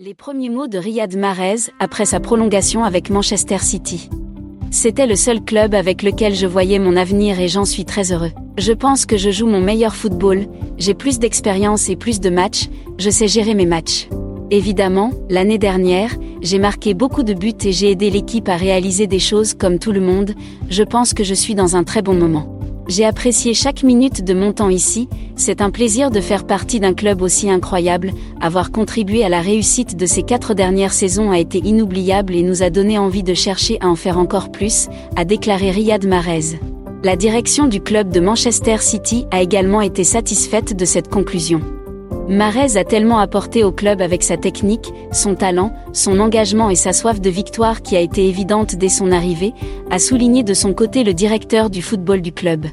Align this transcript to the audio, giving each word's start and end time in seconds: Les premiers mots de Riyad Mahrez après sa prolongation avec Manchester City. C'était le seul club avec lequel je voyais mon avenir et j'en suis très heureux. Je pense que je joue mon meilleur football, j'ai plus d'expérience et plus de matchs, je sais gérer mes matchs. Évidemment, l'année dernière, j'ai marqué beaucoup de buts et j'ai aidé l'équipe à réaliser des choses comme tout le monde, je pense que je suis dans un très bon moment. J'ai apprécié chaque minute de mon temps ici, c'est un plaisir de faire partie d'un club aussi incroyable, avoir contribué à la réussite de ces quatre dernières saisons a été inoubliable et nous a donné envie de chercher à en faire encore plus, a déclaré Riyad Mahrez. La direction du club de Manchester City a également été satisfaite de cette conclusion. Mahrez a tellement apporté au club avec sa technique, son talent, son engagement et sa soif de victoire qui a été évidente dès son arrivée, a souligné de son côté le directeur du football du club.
Les 0.00 0.14
premiers 0.14 0.48
mots 0.48 0.68
de 0.68 0.78
Riyad 0.78 1.16
Mahrez 1.16 1.72
après 1.80 2.06
sa 2.06 2.20
prolongation 2.20 2.84
avec 2.84 3.10
Manchester 3.10 3.58
City. 3.58 4.08
C'était 4.70 5.08
le 5.08 5.16
seul 5.16 5.42
club 5.42 5.74
avec 5.74 6.04
lequel 6.04 6.36
je 6.36 6.46
voyais 6.46 6.78
mon 6.78 6.94
avenir 6.94 7.40
et 7.40 7.48
j'en 7.48 7.64
suis 7.64 7.84
très 7.84 8.12
heureux. 8.12 8.30
Je 8.58 8.72
pense 8.72 9.06
que 9.06 9.16
je 9.16 9.32
joue 9.32 9.48
mon 9.48 9.60
meilleur 9.60 9.96
football, 9.96 10.46
j'ai 10.76 10.94
plus 10.94 11.18
d'expérience 11.18 11.88
et 11.88 11.96
plus 11.96 12.20
de 12.20 12.30
matchs, 12.30 12.68
je 12.96 13.10
sais 13.10 13.26
gérer 13.26 13.54
mes 13.54 13.66
matchs. 13.66 14.08
Évidemment, 14.52 15.10
l'année 15.30 15.58
dernière, 15.58 16.14
j'ai 16.42 16.60
marqué 16.60 16.94
beaucoup 16.94 17.24
de 17.24 17.34
buts 17.34 17.58
et 17.64 17.72
j'ai 17.72 17.90
aidé 17.90 18.08
l'équipe 18.08 18.48
à 18.48 18.56
réaliser 18.56 19.08
des 19.08 19.18
choses 19.18 19.54
comme 19.54 19.80
tout 19.80 19.90
le 19.90 20.00
monde, 20.00 20.36
je 20.70 20.84
pense 20.84 21.12
que 21.12 21.24
je 21.24 21.34
suis 21.34 21.56
dans 21.56 21.74
un 21.74 21.82
très 21.82 22.02
bon 22.02 22.14
moment. 22.14 22.57
J'ai 22.88 23.04
apprécié 23.04 23.52
chaque 23.52 23.82
minute 23.82 24.24
de 24.24 24.32
mon 24.32 24.54
temps 24.54 24.70
ici, 24.70 25.10
c'est 25.36 25.60
un 25.60 25.68
plaisir 25.68 26.10
de 26.10 26.22
faire 26.22 26.46
partie 26.46 26.80
d'un 26.80 26.94
club 26.94 27.20
aussi 27.20 27.50
incroyable, 27.50 28.12
avoir 28.40 28.72
contribué 28.72 29.22
à 29.22 29.28
la 29.28 29.42
réussite 29.42 29.94
de 29.94 30.06
ces 30.06 30.22
quatre 30.22 30.54
dernières 30.54 30.94
saisons 30.94 31.30
a 31.30 31.38
été 31.38 31.58
inoubliable 31.58 32.34
et 32.34 32.42
nous 32.42 32.62
a 32.62 32.70
donné 32.70 32.96
envie 32.96 33.22
de 33.22 33.34
chercher 33.34 33.76
à 33.82 33.88
en 33.88 33.94
faire 33.94 34.18
encore 34.18 34.50
plus, 34.50 34.88
a 35.16 35.26
déclaré 35.26 35.70
Riyad 35.70 36.06
Mahrez. 36.06 36.58
La 37.04 37.14
direction 37.14 37.66
du 37.66 37.82
club 37.82 38.08
de 38.10 38.20
Manchester 38.20 38.78
City 38.78 39.26
a 39.30 39.42
également 39.42 39.82
été 39.82 40.02
satisfaite 40.02 40.74
de 40.74 40.86
cette 40.86 41.08
conclusion. 41.08 41.60
Mahrez 42.28 42.76
a 42.76 42.84
tellement 42.84 43.20
apporté 43.20 43.64
au 43.64 43.72
club 43.72 44.02
avec 44.02 44.22
sa 44.22 44.36
technique, 44.36 44.92
son 45.12 45.34
talent, 45.34 45.72
son 45.94 46.20
engagement 46.20 46.68
et 46.68 46.74
sa 46.74 46.92
soif 46.92 47.22
de 47.22 47.30
victoire 47.30 47.80
qui 47.80 47.96
a 47.96 48.00
été 48.00 48.28
évidente 48.28 48.76
dès 48.76 48.90
son 48.90 49.12
arrivée, 49.12 49.54
a 49.90 49.98
souligné 49.98 50.42
de 50.42 50.52
son 50.52 50.74
côté 50.74 51.04
le 51.04 51.14
directeur 51.14 51.70
du 51.70 51.80
football 51.80 52.20
du 52.20 52.32
club. 52.32 52.66